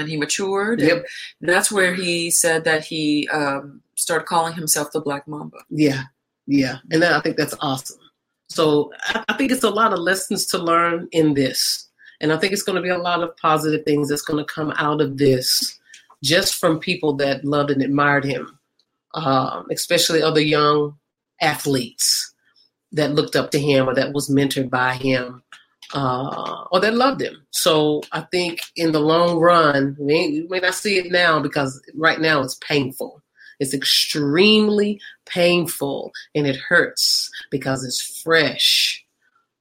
and 0.00 0.08
he 0.08 0.16
matured. 0.16 0.80
Yep. 0.80 1.04
And 1.40 1.48
that's 1.48 1.70
where 1.70 1.94
he 1.94 2.30
said 2.30 2.64
that 2.64 2.82
he 2.84 3.28
um, 3.28 3.82
started 3.96 4.24
calling 4.26 4.54
himself 4.54 4.90
the 4.92 5.00
Black 5.00 5.28
Mamba. 5.28 5.58
Yeah, 5.68 6.04
yeah, 6.46 6.78
and 6.90 7.00
then 7.02 7.12
I 7.12 7.20
think 7.20 7.36
that's 7.36 7.54
awesome. 7.60 8.00
So 8.48 8.90
I, 9.14 9.22
I 9.28 9.34
think 9.36 9.52
it's 9.52 9.62
a 9.62 9.70
lot 9.70 9.92
of 9.92 9.98
lessons 10.00 10.46
to 10.46 10.58
learn 10.58 11.06
in 11.12 11.34
this, 11.34 11.86
and 12.20 12.32
I 12.32 12.38
think 12.38 12.52
it's 12.54 12.62
going 12.66 12.76
to 12.76 12.82
be 12.82 12.88
a 12.88 12.98
lot 13.10 13.22
of 13.22 13.36
positive 13.36 13.84
things 13.84 14.08
that's 14.08 14.22
going 14.22 14.42
to 14.44 14.52
come 14.52 14.72
out 14.78 15.00
of 15.02 15.18
this, 15.18 15.78
just 16.24 16.54
from 16.56 16.80
people 16.80 17.12
that 17.16 17.44
loved 17.44 17.70
and 17.70 17.82
admired 17.82 18.24
him, 18.24 18.58
um, 19.14 19.66
especially 19.70 20.22
other 20.22 20.40
young 20.40 20.96
athletes 21.42 22.29
that 22.92 23.12
looked 23.12 23.36
up 23.36 23.50
to 23.52 23.60
him 23.60 23.88
or 23.88 23.94
that 23.94 24.12
was 24.12 24.28
mentored 24.28 24.70
by 24.70 24.94
him. 24.94 25.42
Uh, 25.92 26.66
or 26.70 26.78
that 26.78 26.94
loved 26.94 27.20
him. 27.20 27.44
So 27.50 28.02
I 28.12 28.20
think 28.20 28.60
in 28.76 28.92
the 28.92 29.00
long 29.00 29.38
run, 29.38 29.96
we, 29.98 30.46
may 30.48 30.60
not 30.60 30.74
see 30.74 30.98
it 30.98 31.10
now 31.10 31.40
because 31.40 31.82
right 31.96 32.20
now 32.20 32.42
it's 32.42 32.54
painful. 32.54 33.20
It's 33.58 33.74
extremely 33.74 35.00
painful 35.26 36.12
and 36.34 36.46
it 36.46 36.56
hurts 36.56 37.28
because 37.50 37.84
it's 37.84 38.22
fresh. 38.22 39.04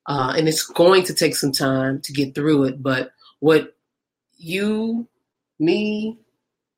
Uh, 0.06 0.34
and 0.38 0.48
it's 0.48 0.66
going 0.66 1.04
to 1.04 1.14
take 1.16 1.36
some 1.36 1.52
time 1.52 2.00
to 2.02 2.14
get 2.14 2.36
through 2.36 2.66
it. 2.66 2.82
But 2.84 3.12
what 3.40 3.76
you, 4.38 5.08
me, 5.60 6.20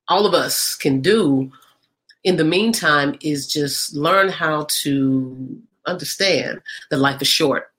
all 0.08 0.26
of 0.26 0.34
us 0.34 0.76
can 0.76 1.02
do 1.02 1.52
in 2.24 2.38
the 2.38 2.44
meantime 2.44 3.16
is 3.22 3.52
just 3.52 3.96
learn 3.96 4.30
how 4.30 4.68
to 4.82 5.62
understand 5.86 6.62
that 6.90 6.98
life 6.98 7.22
is 7.22 7.28
short. 7.28 7.72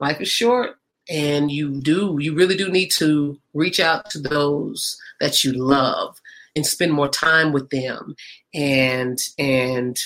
Life 0.00 0.20
is 0.20 0.28
short, 0.28 0.76
and 1.08 1.50
you 1.50 1.80
do, 1.80 2.18
you 2.20 2.34
really 2.34 2.56
do 2.56 2.68
need 2.68 2.90
to 2.98 3.38
reach 3.54 3.80
out 3.80 4.10
to 4.10 4.18
those 4.18 4.98
that 5.20 5.42
you 5.42 5.52
love 5.52 6.20
and 6.58 6.66
spend 6.66 6.92
more 6.92 7.08
time 7.08 7.52
with 7.52 7.70
them 7.70 8.16
and 8.52 9.18
and 9.38 9.98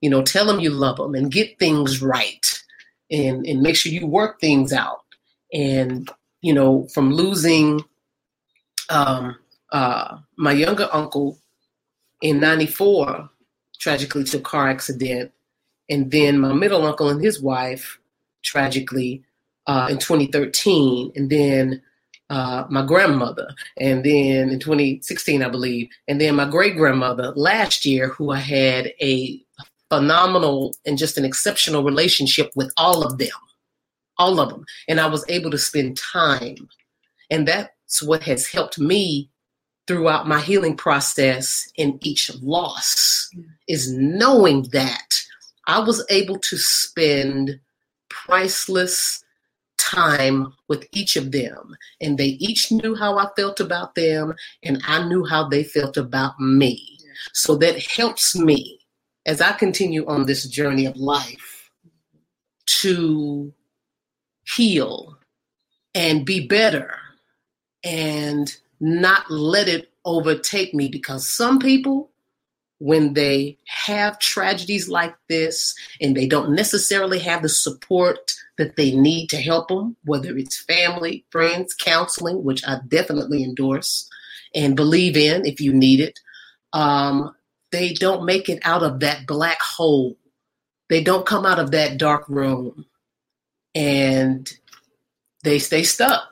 you 0.00 0.10
know 0.10 0.22
tell 0.22 0.44
them 0.44 0.60
you 0.60 0.70
love 0.70 0.96
them 0.96 1.14
and 1.14 1.32
get 1.32 1.58
things 1.58 2.02
right 2.02 2.62
and 3.10 3.46
and 3.46 3.62
make 3.62 3.76
sure 3.76 3.92
you 3.92 4.06
work 4.06 4.40
things 4.40 4.72
out 4.72 5.04
and 5.52 6.10
you 6.42 6.52
know 6.52 6.86
from 6.92 7.12
losing 7.12 7.82
um 8.90 9.36
uh 9.72 10.18
my 10.36 10.52
younger 10.52 10.88
uncle 10.92 11.38
in 12.22 12.40
94 12.40 13.30
tragically 13.78 14.24
to 14.24 14.38
a 14.38 14.40
car 14.40 14.68
accident 14.68 15.32
and 15.90 16.10
then 16.10 16.38
my 16.38 16.52
middle 16.52 16.86
uncle 16.86 17.08
and 17.08 17.22
his 17.22 17.42
wife 17.42 17.98
tragically 18.42 19.22
uh, 19.66 19.88
in 19.90 19.98
2013 19.98 21.12
and 21.16 21.28
then 21.28 21.82
uh, 22.30 22.64
my 22.70 22.86
grandmother, 22.86 23.48
and 23.76 24.04
then 24.04 24.50
in 24.50 24.60
2016, 24.60 25.42
I 25.42 25.48
believe, 25.48 25.88
and 26.06 26.20
then 26.20 26.36
my 26.36 26.48
great 26.48 26.76
grandmother 26.76 27.32
last 27.34 27.84
year, 27.84 28.06
who 28.06 28.30
I 28.30 28.38
had 28.38 28.92
a 29.02 29.42
phenomenal 29.88 30.76
and 30.86 30.96
just 30.96 31.18
an 31.18 31.24
exceptional 31.24 31.82
relationship 31.82 32.52
with 32.54 32.72
all 32.76 33.04
of 33.04 33.18
them, 33.18 33.30
all 34.16 34.38
of 34.38 34.48
them, 34.48 34.64
and 34.86 35.00
I 35.00 35.06
was 35.06 35.24
able 35.28 35.50
to 35.50 35.58
spend 35.58 35.98
time, 35.98 36.68
and 37.30 37.48
that's 37.48 38.00
what 38.00 38.22
has 38.22 38.46
helped 38.46 38.78
me 38.78 39.28
throughout 39.88 40.28
my 40.28 40.40
healing 40.40 40.76
process 40.76 41.68
in 41.74 41.98
each 42.00 42.30
loss 42.40 43.28
is 43.66 43.92
knowing 43.92 44.68
that 44.70 45.19
I 45.70 45.78
was 45.78 46.04
able 46.10 46.36
to 46.36 46.58
spend 46.58 47.60
priceless 48.08 49.22
time 49.78 50.52
with 50.66 50.84
each 50.90 51.14
of 51.14 51.30
them 51.30 51.76
and 52.00 52.18
they 52.18 52.30
each 52.40 52.72
knew 52.72 52.96
how 52.96 53.18
I 53.18 53.28
felt 53.36 53.60
about 53.60 53.94
them 53.94 54.34
and 54.64 54.82
I 54.84 55.06
knew 55.06 55.24
how 55.24 55.48
they 55.48 55.62
felt 55.62 55.96
about 55.96 56.40
me. 56.40 56.98
So 57.34 57.56
that 57.58 57.80
helps 57.86 58.34
me 58.34 58.80
as 59.26 59.40
I 59.40 59.52
continue 59.52 60.04
on 60.08 60.26
this 60.26 60.48
journey 60.48 60.86
of 60.86 60.96
life 60.96 61.70
to 62.80 63.54
heal 64.56 65.18
and 65.94 66.26
be 66.26 66.48
better 66.48 66.96
and 67.84 68.52
not 68.80 69.30
let 69.30 69.68
it 69.68 69.92
overtake 70.04 70.74
me 70.74 70.88
because 70.88 71.28
some 71.28 71.60
people 71.60 72.09
when 72.80 73.12
they 73.12 73.56
have 73.66 74.18
tragedies 74.18 74.88
like 74.88 75.14
this 75.28 75.74
and 76.00 76.16
they 76.16 76.26
don't 76.26 76.54
necessarily 76.54 77.18
have 77.18 77.42
the 77.42 77.48
support 77.48 78.32
that 78.56 78.76
they 78.76 78.94
need 78.94 79.28
to 79.28 79.36
help 79.36 79.68
them, 79.68 79.96
whether 80.04 80.36
it's 80.36 80.64
family, 80.64 81.24
friends, 81.30 81.74
counseling, 81.74 82.42
which 82.42 82.66
I 82.66 82.80
definitely 82.88 83.44
endorse 83.44 84.08
and 84.54 84.74
believe 84.76 85.16
in 85.16 85.44
if 85.44 85.60
you 85.60 85.72
need 85.72 86.00
it, 86.00 86.18
um, 86.72 87.34
they 87.70 87.92
don't 87.92 88.24
make 88.24 88.48
it 88.48 88.60
out 88.64 88.82
of 88.82 89.00
that 89.00 89.26
black 89.26 89.60
hole. 89.60 90.16
They 90.88 91.04
don't 91.04 91.26
come 91.26 91.46
out 91.46 91.58
of 91.58 91.70
that 91.72 91.98
dark 91.98 92.28
room 92.28 92.86
and 93.74 94.50
they 95.44 95.58
stay 95.58 95.82
stuck. 95.82 96.22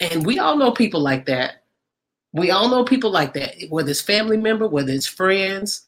And 0.00 0.26
we 0.26 0.38
all 0.38 0.56
know 0.56 0.72
people 0.72 1.00
like 1.00 1.26
that. 1.26 1.63
We 2.34 2.50
all 2.50 2.68
know 2.68 2.84
people 2.84 3.10
like 3.10 3.32
that, 3.34 3.54
whether 3.70 3.90
it's 3.90 4.00
family 4.00 4.36
member, 4.36 4.66
whether 4.66 4.92
it's 4.92 5.06
friends, 5.06 5.86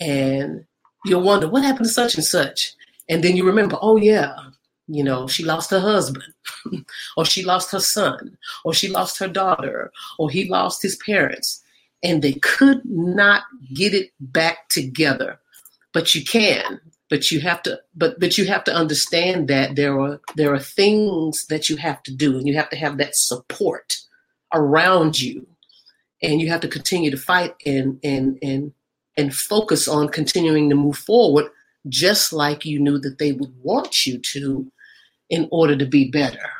and 0.00 0.64
you'll 1.04 1.22
wonder 1.22 1.48
what 1.48 1.62
happened 1.62 1.86
to 1.86 1.92
such 1.92 2.16
and 2.16 2.24
such. 2.24 2.74
And 3.08 3.22
then 3.22 3.36
you 3.36 3.44
remember, 3.44 3.78
oh 3.80 3.96
yeah, 3.96 4.34
you 4.88 5.04
know, 5.04 5.28
she 5.28 5.44
lost 5.44 5.70
her 5.70 5.80
husband, 5.80 6.32
or 7.16 7.24
she 7.24 7.44
lost 7.44 7.70
her 7.70 7.80
son, 7.80 8.36
or 8.64 8.74
she 8.74 8.88
lost 8.88 9.18
her 9.18 9.28
daughter, 9.28 9.92
or 10.18 10.28
he 10.28 10.48
lost 10.48 10.82
his 10.82 10.96
parents, 10.96 11.62
and 12.02 12.22
they 12.22 12.32
could 12.32 12.84
not 12.84 13.44
get 13.72 13.94
it 13.94 14.10
back 14.18 14.68
together. 14.70 15.38
But 15.92 16.14
you 16.14 16.24
can. 16.24 16.80
But 17.10 17.30
you 17.30 17.40
have 17.40 17.62
to. 17.62 17.80
But 17.94 18.20
but 18.20 18.36
you 18.36 18.46
have 18.46 18.64
to 18.64 18.74
understand 18.74 19.48
that 19.48 19.76
there 19.76 19.98
are 19.98 20.20
there 20.36 20.52
are 20.52 20.58
things 20.58 21.46
that 21.46 21.68
you 21.68 21.76
have 21.76 22.02
to 22.02 22.14
do, 22.14 22.36
and 22.36 22.46
you 22.46 22.54
have 22.56 22.68
to 22.70 22.76
have 22.76 22.98
that 22.98 23.16
support 23.16 23.96
around 24.52 25.20
you, 25.20 25.46
and 26.22 26.40
you 26.40 26.48
have 26.48 26.60
to 26.60 26.68
continue 26.68 27.10
to 27.10 27.16
fight 27.16 27.54
and 27.64 27.98
and 28.02 28.38
and 28.42 28.72
and 29.16 29.34
focus 29.34 29.88
on 29.88 30.08
continuing 30.08 30.68
to 30.70 30.76
move 30.76 30.96
forward, 30.96 31.46
just 31.88 32.32
like 32.32 32.64
you 32.64 32.78
knew 32.78 32.98
that 32.98 33.18
they 33.18 33.32
would 33.32 33.52
want 33.62 34.06
you 34.06 34.18
to 34.18 34.70
in 35.30 35.48
order 35.50 35.76
to 35.76 35.86
be 35.86 36.10
better 36.10 36.50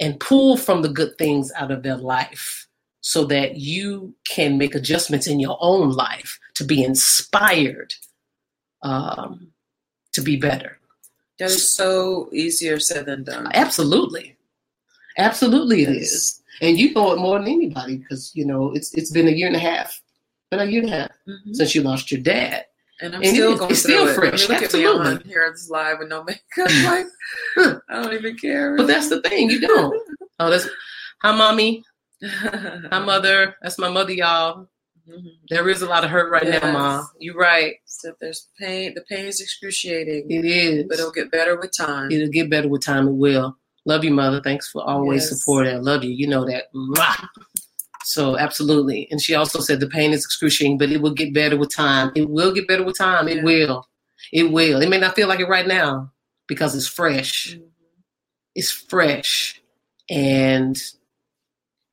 and 0.00 0.18
pull 0.18 0.56
from 0.56 0.82
the 0.82 0.88
good 0.88 1.16
things 1.18 1.52
out 1.56 1.70
of 1.70 1.82
their 1.82 1.96
life 1.96 2.66
so 3.02 3.24
that 3.24 3.56
you 3.56 4.14
can 4.28 4.58
make 4.58 4.74
adjustments 4.74 5.26
in 5.26 5.40
your 5.40 5.58
own 5.60 5.90
life 5.90 6.38
to 6.54 6.64
be 6.64 6.82
inspired 6.82 7.94
um, 8.82 9.48
to 10.12 10.22
be 10.22 10.36
better. 10.36 10.78
That 11.38 11.46
is 11.46 11.74
so 11.74 12.28
easier 12.32 12.78
said 12.78 13.06
than 13.06 13.24
done. 13.24 13.48
Absolutely. 13.54 14.36
Absolutely 15.16 15.82
it 15.82 15.88
is. 15.88 16.39
And 16.60 16.78
you 16.78 16.92
know 16.92 17.12
it 17.12 17.18
more 17.18 17.38
than 17.38 17.48
anybody 17.48 17.96
because, 17.98 18.32
you 18.34 18.44
know, 18.44 18.72
it's 18.74 18.92
it's 18.94 19.10
been 19.10 19.28
a 19.28 19.32
year 19.32 19.46
and 19.46 19.56
a 19.56 19.60
half. 19.60 20.00
Been 20.50 20.60
a 20.60 20.64
year 20.64 20.82
and 20.82 20.92
a 20.92 20.96
half 20.96 21.10
Mhm. 21.28 21.54
since 21.54 21.74
you 21.74 21.82
lost 21.82 22.10
your 22.10 22.20
dad. 22.20 22.66
And 23.00 23.14
I'm 23.14 23.22
And 23.22 23.32
still 23.34 23.52
is- 23.54 23.58
going 23.60 23.70
it's 23.70 23.80
still 23.82 24.08
it. 24.08 24.14
fresh, 24.14 24.48
look 24.48 24.62
absolutely. 24.62 25.00
at 25.00 25.06
me 25.06 25.16
on 25.16 25.20
here 25.26 25.50
this 25.52 25.70
live 25.70 25.98
with 26.00 26.08
no 26.08 26.22
makeup. 26.22 26.40
Like 26.84 27.06
I 27.88 28.02
don't 28.02 28.12
even 28.14 28.36
care. 28.36 28.76
But 28.76 28.86
that's 28.88 29.08
the 29.08 29.20
thing, 29.22 29.50
you 29.50 29.60
don't. 29.60 29.94
Oh, 30.42 30.48
that's 30.48 30.66
hi 31.22 31.36
mommy, 31.36 31.84
hi 32.24 32.98
mother. 32.98 33.54
That's 33.62 33.78
my 33.78 33.90
mother, 33.90 34.12
y'all. 34.12 34.68
Mhm. 35.08 35.32
There 35.50 35.68
is 35.68 35.82
a 35.82 35.86
lot 35.86 36.02
of 36.04 36.10
hurt 36.10 36.30
right 36.30 36.44
Yes. 36.44 36.62
now, 36.62 36.72
Ma. 36.72 37.04
You're 37.18 37.34
right. 37.36 37.74
So 37.86 38.12
there's 38.20 38.48
pain. 38.58 38.94
The 38.94 39.02
pain 39.02 39.26
is 39.26 39.40
excruciating, 39.40 40.30
It 40.30 40.44
is. 40.46 40.84
but 40.88 40.98
it'll 40.98 41.10
get 41.12 41.30
better 41.30 41.58
with 41.58 41.76
time. 41.76 42.10
It'll 42.10 42.28
get 42.28 42.48
better 42.48 42.68
with 42.68 42.82
time. 42.84 43.06
It 43.08 43.12
will. 43.12 43.56
Love 43.86 44.04
you, 44.04 44.10
mother. 44.12 44.40
Thanks 44.42 44.68
for 44.68 44.82
always 44.82 45.22
Yes. 45.22 45.38
supporting. 45.38 45.74
I 45.74 45.78
love 45.78 46.04
you. 46.04 46.10
You 46.10 46.26
know 46.26 46.44
that. 46.46 46.64
Mwah. 46.74 47.28
So 48.04 48.36
absolutely. 48.38 49.08
And 49.10 49.20
she 49.20 49.34
also 49.34 49.60
said 49.60 49.80
the 49.80 49.86
pain 49.88 50.12
is 50.12 50.24
excruciating, 50.24 50.78
but 50.78 50.90
it 50.90 51.00
will 51.00 51.14
get 51.14 51.32
better 51.34 51.56
with 51.56 51.74
time. 51.74 52.10
It 52.14 52.28
will 52.28 52.52
get 52.52 52.66
better 52.68 52.82
with 52.82 52.96
time. 52.98 53.28
It 53.28 53.38
Yeah. 53.38 53.42
will. 53.44 53.88
It 54.32 54.50
will. 54.50 54.80
It 54.80 54.88
may 54.88 54.98
not 54.98 55.14
feel 55.14 55.28
like 55.28 55.40
it 55.40 55.48
right 55.48 55.66
now 55.66 56.10
because 56.46 56.74
it's 56.74 56.86
fresh. 56.86 57.54
Mhm. 57.54 57.62
It's 58.54 58.70
fresh. 58.70 59.60
And 60.08 60.76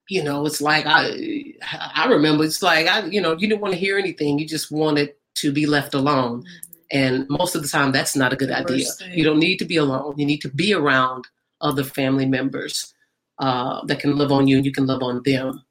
you 0.10 0.24
know, 0.24 0.46
it's 0.46 0.62
like 0.62 0.86
I 0.88 1.54
I 1.94 2.08
remember 2.08 2.44
it's 2.46 2.64
like 2.64 2.88
I 2.88 3.06
you 3.08 3.20
know, 3.22 3.34
you 3.38 3.48
didn't 3.48 3.62
want 3.62 3.74
to 3.74 3.80
hear 3.80 3.98
anything. 3.98 4.40
You 4.40 4.48
just 4.48 4.72
wanted 4.72 5.14
to 5.36 5.52
be 5.52 5.66
left 5.66 5.94
alone. 5.94 6.46
And 6.90 7.28
most 7.30 7.56
of 7.56 7.62
the 7.62 7.68
time 7.68 7.92
that's 7.92 8.16
not 8.16 8.32
a 8.32 8.38
good 8.38 8.50
idea. 8.52 8.86
thing. 8.98 9.18
You 9.18 9.24
don't 9.26 9.40
need 9.40 9.58
to 9.58 9.66
be 9.66 9.76
alone. 9.76 10.14
You 10.18 10.26
need 10.26 10.42
to 10.42 10.50
be 10.50 10.74
around 10.74 11.26
other 11.62 11.84
family 11.84 12.26
members 12.26 12.94
uh, 13.40 13.84
that 13.86 14.00
can 14.00 14.18
live 14.18 14.32
on 14.32 14.48
you 14.48 14.58
and 14.58 14.66
you 14.66 14.72
can 14.72 14.86
live 14.88 15.02
on 15.04 15.22
them 15.24 15.64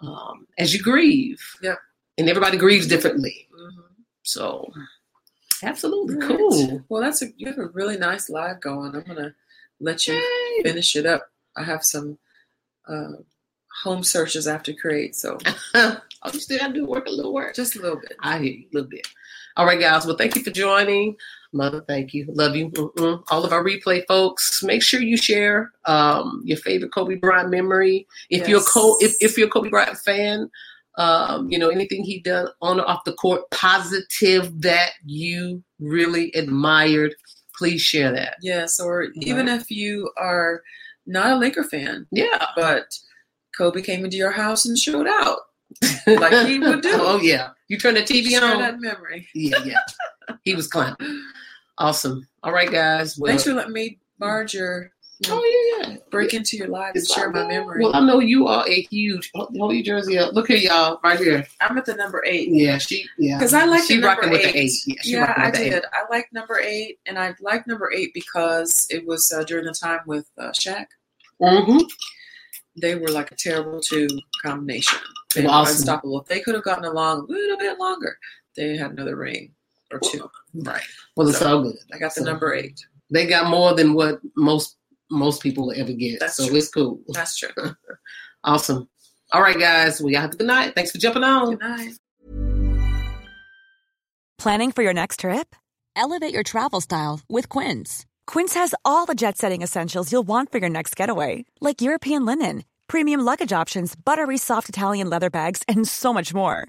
um, 0.00 0.46
as 0.58 0.74
you 0.74 0.82
grieve. 0.82 1.40
Yep. 1.62 1.78
And 2.18 2.28
everybody 2.28 2.56
grieves 2.56 2.86
differently. 2.86 3.48
Mhm. 3.52 3.84
So, 4.22 4.72
absolutely 5.62 6.16
Right. 6.16 6.28
cool. 6.38 6.84
Well, 6.88 7.02
that's 7.02 7.22
a 7.22 7.26
you 7.36 7.46
have 7.46 7.58
a 7.58 7.68
really 7.68 7.96
nice 7.96 8.28
live 8.30 8.60
going. 8.60 8.94
I'm 8.94 9.02
gonna 9.02 9.34
let 9.80 10.06
you 10.06 10.14
Yay. 10.14 10.62
finish 10.62 10.96
it 10.96 11.06
up. 11.06 11.30
I 11.56 11.62
have 11.64 11.82
some 11.84 12.18
uh, 12.88 13.12
home 13.82 14.04
searches 14.04 14.46
I 14.46 14.52
have 14.52 14.62
to 14.64 14.74
create, 14.74 15.14
so 15.16 15.38
oh, 15.74 16.00
you 16.32 16.40
still 16.40 16.58
got 16.58 16.68
to 16.68 16.72
do 16.74 16.84
work, 16.86 17.06
a 17.06 17.10
little 17.10 17.32
work. 17.34 17.54
just 17.54 17.76
a 17.76 17.80
little 17.80 17.98
bit. 18.00 18.12
I 18.20 18.38
hear 18.38 18.52
you 18.52 18.66
a 18.72 18.74
little 18.74 18.88
bit. 18.90 19.06
All 19.56 19.66
right, 19.66 19.80
guys. 19.80 20.04
Well, 20.06 20.16
thank 20.16 20.36
you 20.36 20.42
for 20.42 20.50
joining. 20.50 21.16
Mother, 21.54 21.84
thank 21.86 22.12
you. 22.12 22.26
Love 22.34 22.56
you. 22.56 22.68
Mm-mm. 22.70 23.22
All 23.30 23.44
of 23.44 23.52
our 23.52 23.64
replay 23.64 24.02
folks, 24.06 24.62
make 24.62 24.82
sure 24.82 25.00
you 25.00 25.16
share 25.16 25.70
um, 25.86 26.42
your 26.44 26.58
favorite 26.58 26.92
Kobe 26.92 27.14
Bryant 27.14 27.50
memory. 27.50 28.06
If 28.28 28.48
you're 28.48 28.60
a 28.60 28.64
Co- 28.64 28.96
if, 29.00 29.14
if 29.20 29.38
you're 29.38 29.46
a 29.46 29.50
Kobe 29.50 29.70
Bryant 29.70 29.96
fan, 29.98 30.50
um, 30.98 31.50
you 31.50 31.58
know 31.58 31.70
anything 31.70 32.04
he 32.04 32.20
done 32.20 32.48
on 32.60 32.80
or 32.80 32.88
off 32.88 33.04
the 33.04 33.12
court 33.12 33.42
positive 33.50 34.60
that 34.62 34.90
you 35.04 35.62
really 35.78 36.32
admired, 36.34 37.14
please 37.56 37.80
share 37.80 38.12
that. 38.12 38.36
Yes, 38.42 38.80
or 38.80 39.04
even 39.14 39.48
if 39.48 39.70
you 39.70 40.10
are 40.18 40.62
not 41.06 41.32
a 41.32 41.36
Laker 41.36 41.64
fan, 41.64 42.06
Yeah, 42.10 42.46
but 42.56 42.92
Kobe 43.56 43.82
came 43.82 44.04
into 44.04 44.16
your 44.16 44.32
house 44.32 44.66
and 44.66 44.76
showed 44.78 45.06
out. 45.06 45.38
Like 46.06 46.46
he 46.46 46.58
would 46.58 46.82
do. 46.82 46.90
oh 46.92 47.18
yeah, 47.20 47.50
you 47.68 47.78
turn 47.78 47.94
the 47.94 48.02
TV 48.02 48.28
Share 48.30 48.44
on. 48.44 48.58
that 48.60 48.78
memory. 48.80 49.26
Yeah, 49.34 49.58
yeah. 49.64 49.78
he 50.44 50.54
was 50.54 50.68
clowning. 50.68 50.96
Awesome. 51.78 52.26
All 52.42 52.52
right, 52.52 52.70
guys. 52.70 53.18
Well, 53.18 53.28
Thanks 53.30 53.44
for 53.44 53.52
letting 53.54 53.72
me 53.72 53.98
barge 54.18 54.54
your 54.54 54.90
oh 55.28 55.78
yeah, 55.82 55.90
yeah. 55.90 55.96
break 56.10 56.34
into 56.34 56.56
your 56.56 56.68
life 56.68 56.92
and 56.94 57.06
share 57.06 57.30
my 57.30 57.46
memory. 57.46 57.82
Well, 57.82 57.94
I 57.94 58.00
know 58.00 58.20
you 58.20 58.46
are 58.46 58.66
a 58.68 58.82
huge. 58.82 59.30
Hold 59.34 59.74
your 59.74 59.82
jersey 59.82 60.18
up. 60.18 60.34
Look 60.34 60.50
at 60.50 60.60
y'all, 60.60 61.00
right 61.02 61.18
here. 61.18 61.46
I'm 61.60 61.76
at 61.78 61.84
the 61.84 61.94
number 61.94 62.22
eight. 62.26 62.48
Yeah, 62.50 62.78
she. 62.78 63.06
Yeah, 63.18 63.38
Because 63.38 63.54
I 63.54 63.64
like 63.64 63.84
she 63.84 63.96
the 63.96 64.06
rocking 64.06 64.30
number 64.30 64.38
with 64.38 64.46
eight. 64.46 64.52
the 64.52 64.58
eight. 64.58 64.72
Yeah, 64.86 64.94
she 65.02 65.10
yeah, 65.12 65.34
I 65.36 65.50
the 65.50 65.58
did. 65.58 65.72
eight. 65.74 65.84
I 65.92 66.04
like 66.10 66.32
number 66.32 66.58
eight, 66.60 66.98
and 67.06 67.18
I 67.18 67.34
like 67.40 67.66
number 67.66 67.90
eight 67.92 68.12
because 68.14 68.86
it 68.90 69.06
was 69.06 69.32
uh, 69.36 69.44
during 69.44 69.64
the 69.64 69.74
time 69.74 70.00
with 70.06 70.26
uh, 70.38 70.50
Shaq. 70.50 70.86
Mm-hmm. 71.40 71.78
They 72.80 72.96
were 72.96 73.08
like 73.08 73.30
a 73.30 73.36
terrible 73.36 73.80
two 73.80 74.08
combination. 74.42 74.98
They 75.34 75.42
were 75.42 75.50
awesome. 75.50 75.76
unstoppable. 75.76 76.20
If 76.20 76.28
they 76.28 76.40
could 76.40 76.54
have 76.54 76.64
gotten 76.64 76.84
along 76.84 77.20
a 77.28 77.32
little 77.32 77.58
bit 77.58 77.78
longer, 77.78 78.16
they 78.56 78.76
had 78.76 78.92
another 78.92 79.16
ring 79.16 79.52
or 79.94 80.00
two. 80.00 80.30
Right. 80.54 80.82
Well, 81.16 81.28
it's 81.28 81.38
So, 81.38 81.56
all 81.58 81.62
good. 81.62 81.76
I 81.92 81.98
got 81.98 82.14
the 82.14 82.20
So, 82.20 82.24
number 82.30 82.54
eight. 82.54 82.80
They 83.10 83.26
got 83.26 83.48
more 83.50 83.74
than 83.74 83.94
what 83.94 84.20
most 84.36 84.76
most 85.10 85.42
people 85.42 85.66
will 85.66 85.74
ever 85.80 85.92
get. 85.92 86.20
That's 86.20 86.36
so 86.36 86.46
true. 86.48 86.56
it's 86.56 86.68
cool. 86.70 87.00
That's 87.08 87.36
true. 87.36 87.50
Awesome. 88.46 88.86
All 89.32 89.40
right, 89.40 89.58
guys. 89.58 90.02
Well, 90.02 90.10
y'all 90.12 90.20
have 90.20 90.34
a 90.34 90.36
good 90.36 90.46
night. 90.46 90.74
Thanks 90.74 90.90
for 90.90 90.98
jumping 90.98 91.24
on. 91.24 91.56
Good 91.56 91.60
night. 91.60 91.94
Planning 94.38 94.72
for 94.72 94.82
your 94.82 94.92
next 94.92 95.20
trip? 95.20 95.56
Elevate 95.96 96.34
your 96.34 96.42
travel 96.42 96.80
style 96.82 97.20
with 97.28 97.48
Quince. 97.48 98.04
Quince 98.26 98.54
has 98.54 98.74
all 98.84 99.06
the 99.06 99.14
jet 99.14 99.38
setting 99.38 99.62
essentials 99.62 100.12
you'll 100.12 100.22
want 100.26 100.52
for 100.52 100.58
your 100.58 100.68
next 100.68 100.94
getaway, 100.96 101.44
like 101.60 101.80
European 101.80 102.26
linen, 102.26 102.64
premium 102.86 103.20
luggage 103.20 103.52
options, 103.52 103.94
buttery 103.96 104.36
soft 104.36 104.68
Italian 104.68 105.08
leather 105.08 105.30
bags, 105.30 105.62
and 105.68 105.88
so 105.88 106.12
much 106.12 106.34
more. 106.34 106.68